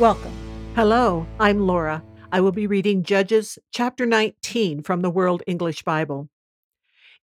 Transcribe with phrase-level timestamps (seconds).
[0.00, 0.32] Welcome.
[0.74, 2.02] Hello, I'm Laura.
[2.32, 6.28] I will be reading Judges chapter 19 from the World English Bible.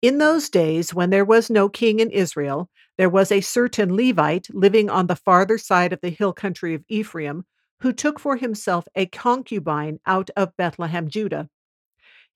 [0.03, 2.69] In those days, when there was no king in Israel,
[2.99, 6.85] there was a certain Levite living on the farther side of the hill country of
[6.91, 7.47] Ephraim,
[7.81, 11.49] who took for himself a concubine out of Bethlehem, Judah.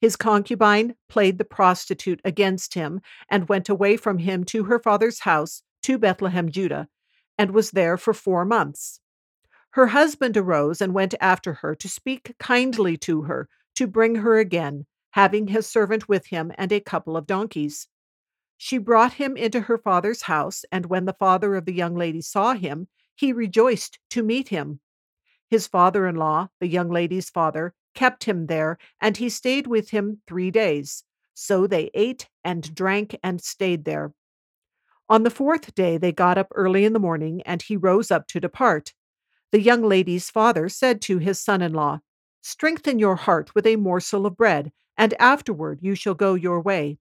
[0.00, 5.20] His concubine played the prostitute against him and went away from him to her father's
[5.20, 6.88] house to Bethlehem, Judah,
[7.36, 9.01] and was there for four months.
[9.72, 14.38] Her husband arose and went after her to speak kindly to her, to bring her
[14.38, 17.88] again, having his servant with him and a couple of donkeys.
[18.58, 22.20] She brought him into her father's house, and when the father of the young lady
[22.20, 24.80] saw him, he rejoiced to meet him.
[25.48, 29.88] His father in law, the young lady's father, kept him there, and he stayed with
[29.90, 31.04] him three days.
[31.32, 34.12] So they ate and drank and stayed there.
[35.08, 38.26] On the fourth day they got up early in the morning, and he rose up
[38.28, 38.92] to depart.
[39.52, 42.00] The young lady's father said to his son in law,
[42.40, 46.98] Strengthen your heart with a morsel of bread, and afterward you shall go your way.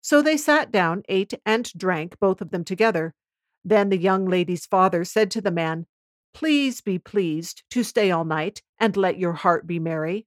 [0.00, 3.12] So they sat down, ate, and drank, both of them together.
[3.64, 5.86] Then the young lady's father said to the man,
[6.32, 10.26] Please be pleased to stay all night, and let your heart be merry.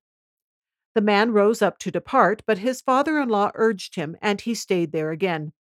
[0.96, 4.54] The man rose up to depart, but his father in law urged him, and he
[4.54, 5.54] stayed there again.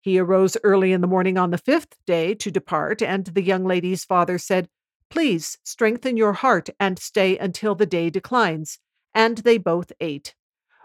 [0.00, 3.64] He arose early in the morning on the fifth day to depart, and the young
[3.64, 4.68] lady's father said,
[5.10, 8.78] Please strengthen your heart and stay until the day declines.
[9.14, 10.34] And they both ate.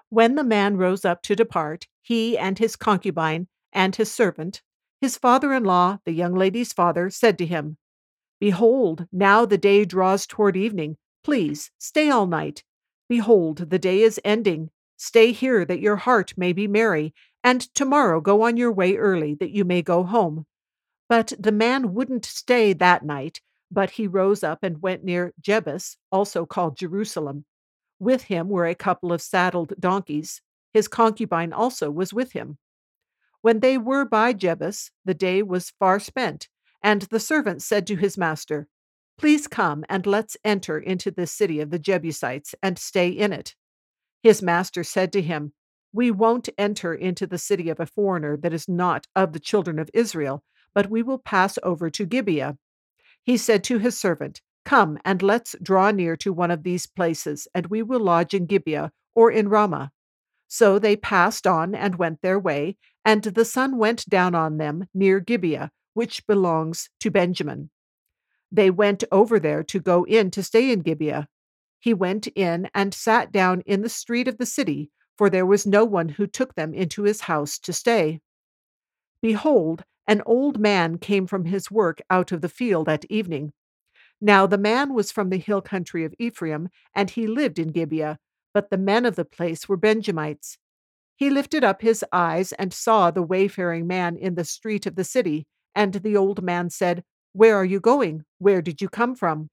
[0.09, 4.61] When the man rose up to depart, he and his concubine and his servant,
[4.99, 7.77] his father in law, the young lady's father, said to him,
[8.39, 10.97] Behold, now the day draws toward evening.
[11.23, 12.63] Please stay all night.
[13.09, 14.69] Behold, the day is ending.
[14.97, 19.33] Stay here that your heart may be merry, and tomorrow go on your way early
[19.35, 20.45] that you may go home.
[21.09, 25.95] But the man wouldn't stay that night, but he rose up and went near Jebus,
[26.11, 27.45] also called Jerusalem.
[27.99, 30.41] With him were a couple of saddled donkeys.
[30.73, 32.57] His concubine also was with him.
[33.41, 36.49] When they were by Jebus, the day was far spent,
[36.83, 38.67] and the servant said to his master,
[39.17, 43.55] Please come and let's enter into the city of the Jebusites and stay in it.
[44.23, 45.53] His master said to him,
[45.93, 49.79] We won't enter into the city of a foreigner that is not of the children
[49.79, 50.43] of Israel,
[50.73, 52.57] but we will pass over to Gibeah.
[53.23, 57.47] He said to his servant, Come and let's draw near to one of these places,
[57.53, 59.91] and we will lodge in Gibeah or in Ramah.
[60.47, 64.87] So they passed on and went their way, and the sun went down on them
[64.93, 67.69] near Gibeah which belongs to Benjamin.
[68.51, 71.27] They went over there to go in to stay in Gibeah.
[71.79, 75.65] He went in and sat down in the street of the city, for there was
[75.65, 78.21] no one who took them into his house to stay.
[79.21, 83.53] Behold, an old man came from his work out of the field at evening.
[84.19, 88.19] Now the man was from the hill country of Ephraim, and he lived in Gibeah,
[88.53, 90.57] but the men of the place were Benjamites.
[91.15, 95.03] He lifted up his eyes and saw the wayfaring man in the street of the
[95.03, 95.45] city,
[95.75, 98.23] and the old man said, Where are you going?
[98.39, 99.49] Where did you come from?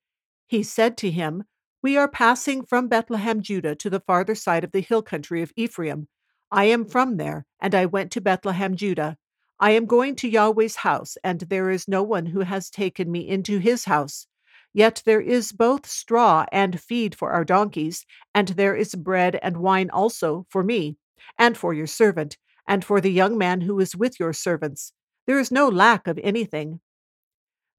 [0.47, 1.45] He said to him,
[1.83, 5.53] We are passing from Bethlehem, Judah, to the farther side of the hill country of
[5.57, 6.09] Ephraim.
[6.51, 9.19] I am from there, and I went to Bethlehem, Judah.
[9.61, 13.29] I am going to Yahweh's house, and there is no one who has taken me
[13.29, 14.27] into his house.
[14.73, 19.57] Yet there is both straw and feed for our donkeys, and there is bread and
[19.57, 20.97] wine also for me,
[21.37, 24.93] and for your servant, and for the young man who is with your servants.
[25.27, 26.81] There is no lack of anything.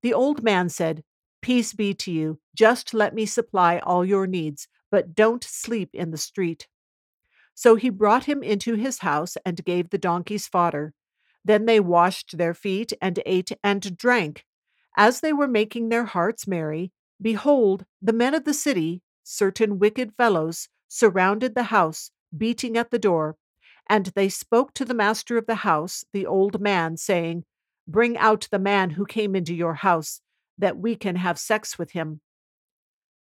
[0.01, 1.03] The old man said,
[1.41, 2.39] Peace be to you.
[2.53, 6.67] Just let me supply all your needs, but don't sleep in the street.
[7.55, 10.93] So he brought him into his house and gave the donkeys fodder.
[11.43, 14.45] Then they washed their feet and ate and drank.
[14.97, 16.91] As they were making their hearts merry,
[17.21, 22.99] behold, the men of the city, certain wicked fellows, surrounded the house, beating at the
[22.99, 23.37] door
[23.89, 27.43] and they spoke to the master of the house, the old man, saying,
[27.87, 30.21] Bring out the man who came into your house,
[30.59, 32.21] that we can have sex with him.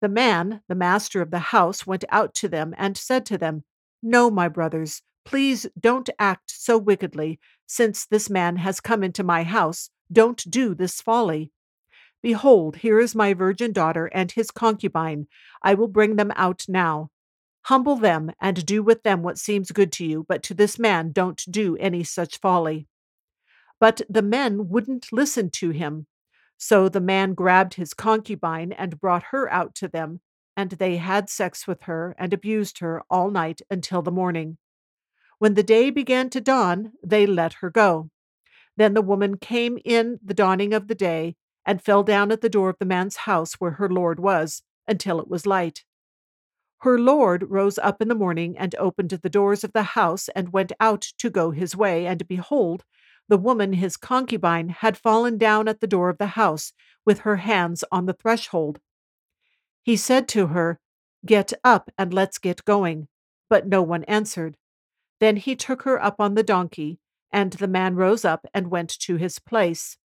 [0.02, 3.64] The man, the master of the house, went out to them and said to them,
[4.04, 7.38] No, my brothers, please don't act so wickedly.
[7.66, 11.52] Since this man has come into my house, don't do this folly.
[12.24, 15.28] Behold, here is my virgin daughter and his concubine.
[15.62, 17.12] I will bring them out now.
[17.64, 21.12] Humble them and do with them what seems good to you, but to this man
[21.12, 22.88] don't do any such folly.
[23.82, 26.08] But the men wouldn't listen to him.
[26.58, 30.22] So the man grabbed his concubine and brought her out to them,
[30.56, 34.58] and they had sex with her and abused her all night until the morning.
[35.40, 38.10] When the day began to dawn, they let her go.
[38.76, 41.36] Then the woman came in the dawning of the day
[41.66, 45.20] and fell down at the door of the man's house where her lord was until
[45.20, 45.84] it was light.
[46.82, 50.54] Her lord rose up in the morning and opened the doors of the house and
[50.54, 52.84] went out to go his way, and behold,
[53.28, 56.72] the woman, his concubine, had fallen down at the door of the house
[57.06, 58.80] with her hands on the threshold.
[59.82, 60.80] He said to her,
[61.26, 63.08] Get up and let's get going.
[63.50, 64.56] But no one answered.
[65.20, 67.00] Then he took her up on the donkey,
[67.32, 69.98] and the man rose up and went to his place.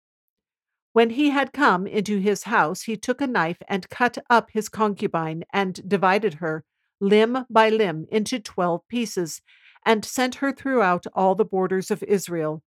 [0.94, 4.68] When he had come into his house, he took a knife and cut up his
[4.68, 6.66] concubine and divided her,
[7.00, 9.42] limb by limb, into twelve pieces,
[9.86, 12.62] and sent her throughout all the borders of Israel.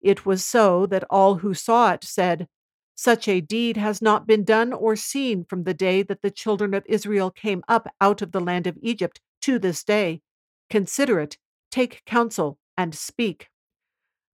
[0.00, 2.48] It was so that all who saw it said,
[2.94, 6.72] Such a deed has not been done or seen from the day that the children
[6.72, 10.22] of Israel came up out of the land of Egypt to this day.
[10.70, 11.38] Consider it,
[11.70, 13.48] take counsel, and speak.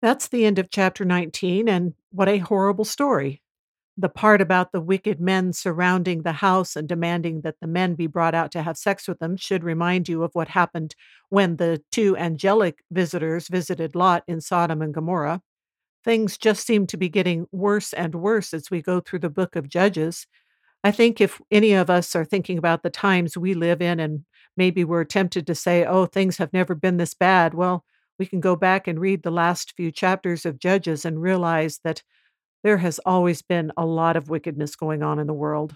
[0.01, 3.41] That's the end of chapter 19, and what a horrible story.
[3.95, 8.07] The part about the wicked men surrounding the house and demanding that the men be
[8.07, 10.95] brought out to have sex with them should remind you of what happened
[11.29, 15.41] when the two angelic visitors visited Lot in Sodom and Gomorrah.
[16.03, 19.55] Things just seem to be getting worse and worse as we go through the book
[19.55, 20.27] of Judges.
[20.83, 24.25] I think if any of us are thinking about the times we live in and
[24.57, 27.83] maybe we're tempted to say, oh, things have never been this bad, well,
[28.19, 32.03] we can go back and read the last few chapters of Judges and realize that
[32.63, 35.75] there has always been a lot of wickedness going on in the world.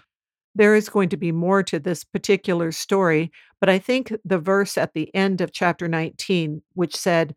[0.54, 3.30] There is going to be more to this particular story,
[3.60, 7.34] but I think the verse at the end of chapter 19, which said,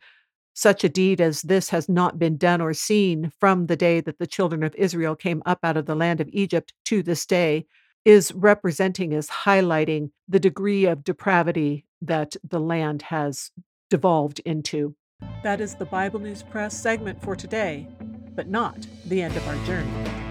[0.53, 4.19] such a deed as this has not been done or seen from the day that
[4.19, 7.65] the children of Israel came up out of the land of Egypt to this day,
[8.06, 13.51] is representing is highlighting the degree of depravity that the land has
[13.89, 14.95] devolved into.
[15.44, 17.88] That is the Bible News Press segment for today,
[18.36, 20.30] but not the end of our journey.